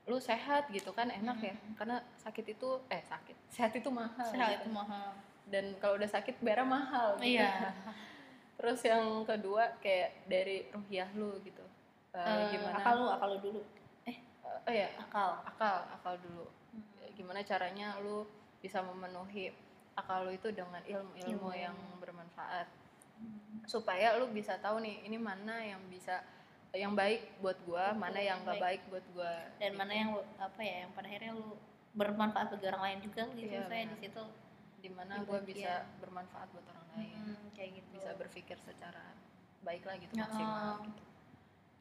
[0.05, 1.55] lu sehat gitu kan enak ya.
[1.75, 3.37] Karena sakit itu eh sakit.
[3.49, 4.27] Sehat itu mahal.
[4.27, 4.63] sehat gitu.
[4.63, 5.09] itu mahal
[5.45, 7.37] Dan kalau udah sakit bayarnya mahal gitu.
[7.37, 7.71] iya
[8.59, 11.63] Terus yang kedua kayak dari ruhiah lu gitu.
[12.11, 12.77] Eh, Eh, gimana?
[12.79, 13.61] akal lu akal lu dulu
[14.65, 15.31] oh ya, akal.
[15.45, 16.47] Akal akal dulu.
[17.15, 18.27] Gimana caranya lu
[18.59, 19.53] bisa memenuhi
[19.95, 21.51] akal lu itu dengan ilmu-ilmu Ilmu.
[21.55, 22.67] yang bermanfaat?
[23.65, 26.21] Supaya lu bisa tahu nih ini mana yang bisa
[26.75, 28.83] yang baik buat gua mana yang gak baik.
[28.91, 31.55] buat gua dan mana yang lu- apa ya yang pada akhirnya lu
[31.95, 33.55] bermanfaat bagi orang lain juga gitu.
[33.55, 34.23] Iya, saya di situ
[34.83, 37.15] di mana di gua bisa bermanfaat buat orang lain.
[37.15, 37.95] mm, kayak gitu.
[37.95, 39.15] Bisa berpikir secara
[39.63, 41.03] baik lah gitu maksimal gitu.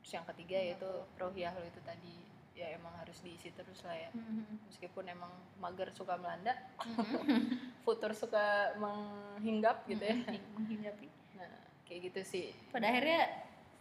[0.06, 2.16] Terus yang ketiga yaitu rohiah lu itu tadi
[2.54, 4.10] ya emang harus diisi terus lah ya.
[4.14, 4.70] Mhm.
[4.70, 6.54] meskipun emang mager suka melanda
[7.86, 10.16] futur suka menghinggap gitu ya.
[10.16, 11.50] Mhm, menghinggapi nah
[11.84, 12.46] kayak gitu sih.
[12.70, 13.26] Pada akhirnya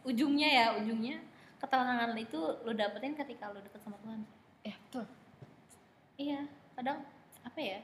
[0.03, 1.21] ujungnya ya ujungnya
[1.61, 4.21] ketenangan itu lu dapetin ketika lu deket sama Tuhan.
[4.65, 5.05] Ya betul.
[6.17, 6.41] Iya
[6.73, 6.99] kadang
[7.43, 7.79] apa ya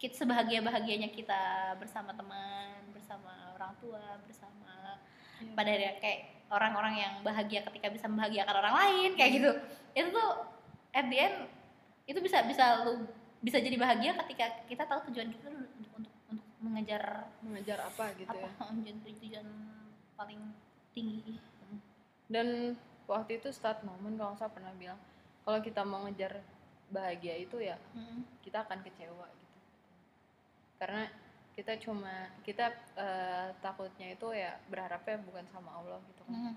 [0.00, 4.98] kita sebahagia bahagianya kita bersama teman bersama orang tua bersama
[5.42, 5.54] Iya.
[5.58, 6.20] pada akhirnya kayak
[6.52, 9.50] orang-orang yang bahagia ketika bisa membahagiakan orang lain kayak gitu.
[9.96, 10.30] Itu tuh
[10.92, 11.36] at the end
[12.04, 13.08] itu bisa bisa lu
[13.40, 18.28] bisa jadi bahagia ketika kita tahu tujuan kita untuk untuk, untuk mengejar mengejar apa gitu
[18.28, 18.52] apa ya?
[18.76, 19.46] tujuan tujuan
[20.14, 20.40] paling
[20.92, 21.40] tinggi.
[22.28, 22.76] Dan
[23.08, 25.00] waktu itu start moment kalau saya pernah bilang
[25.42, 26.38] kalau kita mau ngejar
[26.92, 27.80] bahagia itu ya
[28.44, 29.58] kita akan kecewa gitu.
[30.76, 31.08] Karena
[31.52, 36.56] kita cuma kita eh, takutnya itu ya berharapnya bukan sama Allah gitu kan.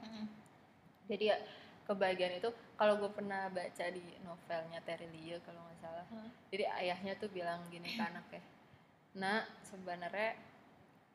[1.05, 1.38] Jadi ya
[1.86, 6.05] kebahagiaan itu kalau gue pernah baca di novelnya Terry Lee kalau nggak salah.
[6.10, 6.29] Hmm.
[6.49, 8.41] jadi ayahnya tuh bilang gini ke anaknya
[9.15, 10.36] nah sebenarnya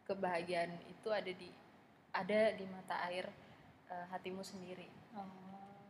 [0.09, 1.51] kebahagiaan itu ada di
[2.11, 3.29] ada di mata air
[3.87, 4.89] eh, hatimu sendiri.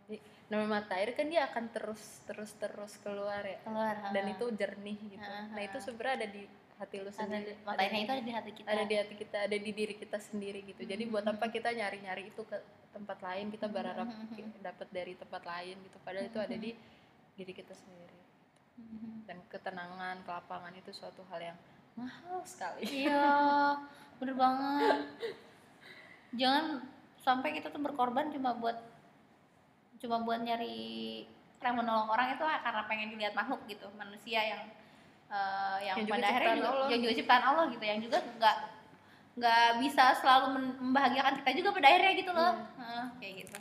[0.05, 0.19] Jadi,
[0.53, 3.57] nama mata air kan dia akan terus terus terus keluar ya.
[3.65, 5.25] Keluar dan itu jernih gitu.
[5.25, 6.45] Ah, nah itu sebenarnya ada di
[6.81, 8.67] hati lu sendiri mata Ada airnya di- itu ada di hati kita.
[8.67, 10.83] Ada di hati kita ada di diri kita sendiri gitu.
[10.83, 11.37] Jadi buat Hmm.
[11.37, 12.57] apa kita nyari nyari itu ke
[12.91, 15.97] tempat lain kita berharap Hmm, hmm, ki- dapat dari tempat lain gitu.
[16.01, 16.71] Padahal itu ada di
[17.37, 18.19] diri kita sendiri.
[19.25, 21.59] Dan ketenangan kelapangan itu suatu hal yang
[21.95, 23.05] mahal sekali.
[23.05, 23.77] Iya
[24.17, 24.97] bener banget.
[26.33, 26.65] Jangan
[27.19, 28.81] sampai kita tuh berkorban cuma buat
[30.01, 31.29] cuma buat nyari
[31.61, 34.65] yang menolong orang itu karena pengen dilihat makhluk gitu manusia yang
[35.31, 36.89] eh, yang, Yang pada akhirnya juga, Allah.
[36.91, 38.57] yang juga ciptaan Allah gitu yang juga nggak
[39.41, 40.47] nggak bisa selalu
[40.83, 42.53] membahagiakan kita juga pada akhirnya gitu loh.
[42.77, 43.59] Heeh, kayak gitu.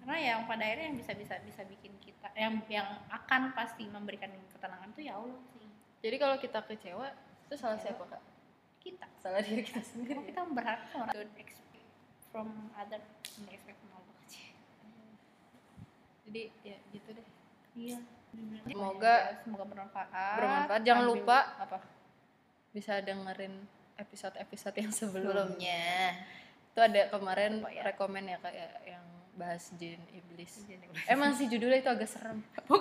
[0.00, 4.30] Karena yang pada akhirnya yang bisa bisa bisa bikin kita yang yang akan pasti memberikan
[4.54, 5.66] ketenangan tuh ya Allah sih.
[6.00, 7.10] Jadi kalau kita kecewa
[7.50, 8.22] itu salah siapa kak?
[8.78, 9.06] Kita.
[9.18, 10.14] Salah diri kita sendiri.
[10.14, 11.86] Karena kita berharap sama orang don't expect
[12.30, 14.14] from other don't expect from Allah
[16.26, 17.26] jadi ya gitu deh.
[17.76, 17.98] Iya
[18.62, 20.36] Semoga semoga bermanfaat.
[20.36, 20.80] bermanfaat.
[20.82, 21.78] Jangan Ambil- lupa apa?
[22.70, 23.54] bisa dengerin
[23.96, 26.12] episode-episode yang sebelumnya.
[26.68, 27.80] Itu ada kemarin Oh, ya.
[27.82, 30.60] rekomen ya kayak yang bahas jin iblis.
[31.06, 32.44] Emang sih judulnya itu agak serem.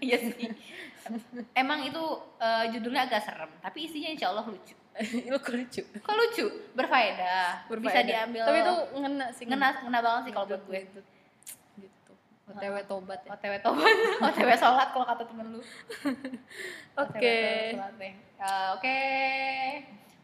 [0.00, 0.48] Iya sih.
[1.52, 2.00] Emang itu
[2.38, 4.72] eh, judulnya agak serem tapi isinya insya Allah lucu.
[5.26, 5.80] Lu kok lucu?
[5.84, 6.44] Kok lucu?
[6.72, 8.04] Berfaedah, bisa Berfaedah.
[8.04, 9.44] diambil tapi itu ngena sih.
[9.44, 10.80] Ngena ngena banget sih kalau buat gue.
[10.82, 11.00] gitu
[12.50, 15.60] OTW tobat ya OTW tobat, OTW sholat kalau kata temen lu.
[17.04, 17.38] Oke.
[17.70, 18.98] Eh, Oke,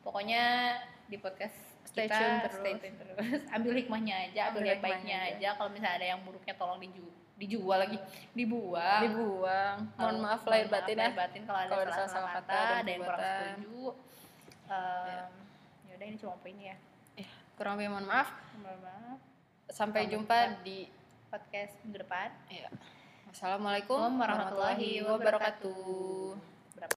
[0.03, 0.43] pokoknya
[1.07, 1.55] di podcast
[1.87, 2.57] Stay kita tune terus.
[2.61, 3.17] stay tune terus.
[3.49, 5.49] Ambil hikmahnya aja, ambil Ambil yang baiknya hikmahnya aja.
[5.57, 7.05] Kalau misalnya ada yang buruknya tolong diju
[7.37, 8.01] dijual lagi,
[8.33, 9.01] dibuang.
[9.05, 13.03] dibuang mohon maaf lahir batin ya batin kalau ada ada salah, salah-salah kata, ada yang
[13.05, 13.81] kurang setuju.
[14.67, 15.31] Um,
[15.87, 16.77] Yaudah ini cuma apa ini ya.
[17.53, 19.19] kurang lebih mohon maaf Mohon maaf.
[19.69, 20.65] sampai Sampai jumpa jumpa.
[20.65, 20.79] di
[21.31, 22.31] podcast minggu depan.
[22.51, 22.71] Iya.
[23.31, 26.39] Assalamualaikum warahmatullahi, warahmatullahi wabarakatuh.
[26.73, 26.97] wabarakatuh.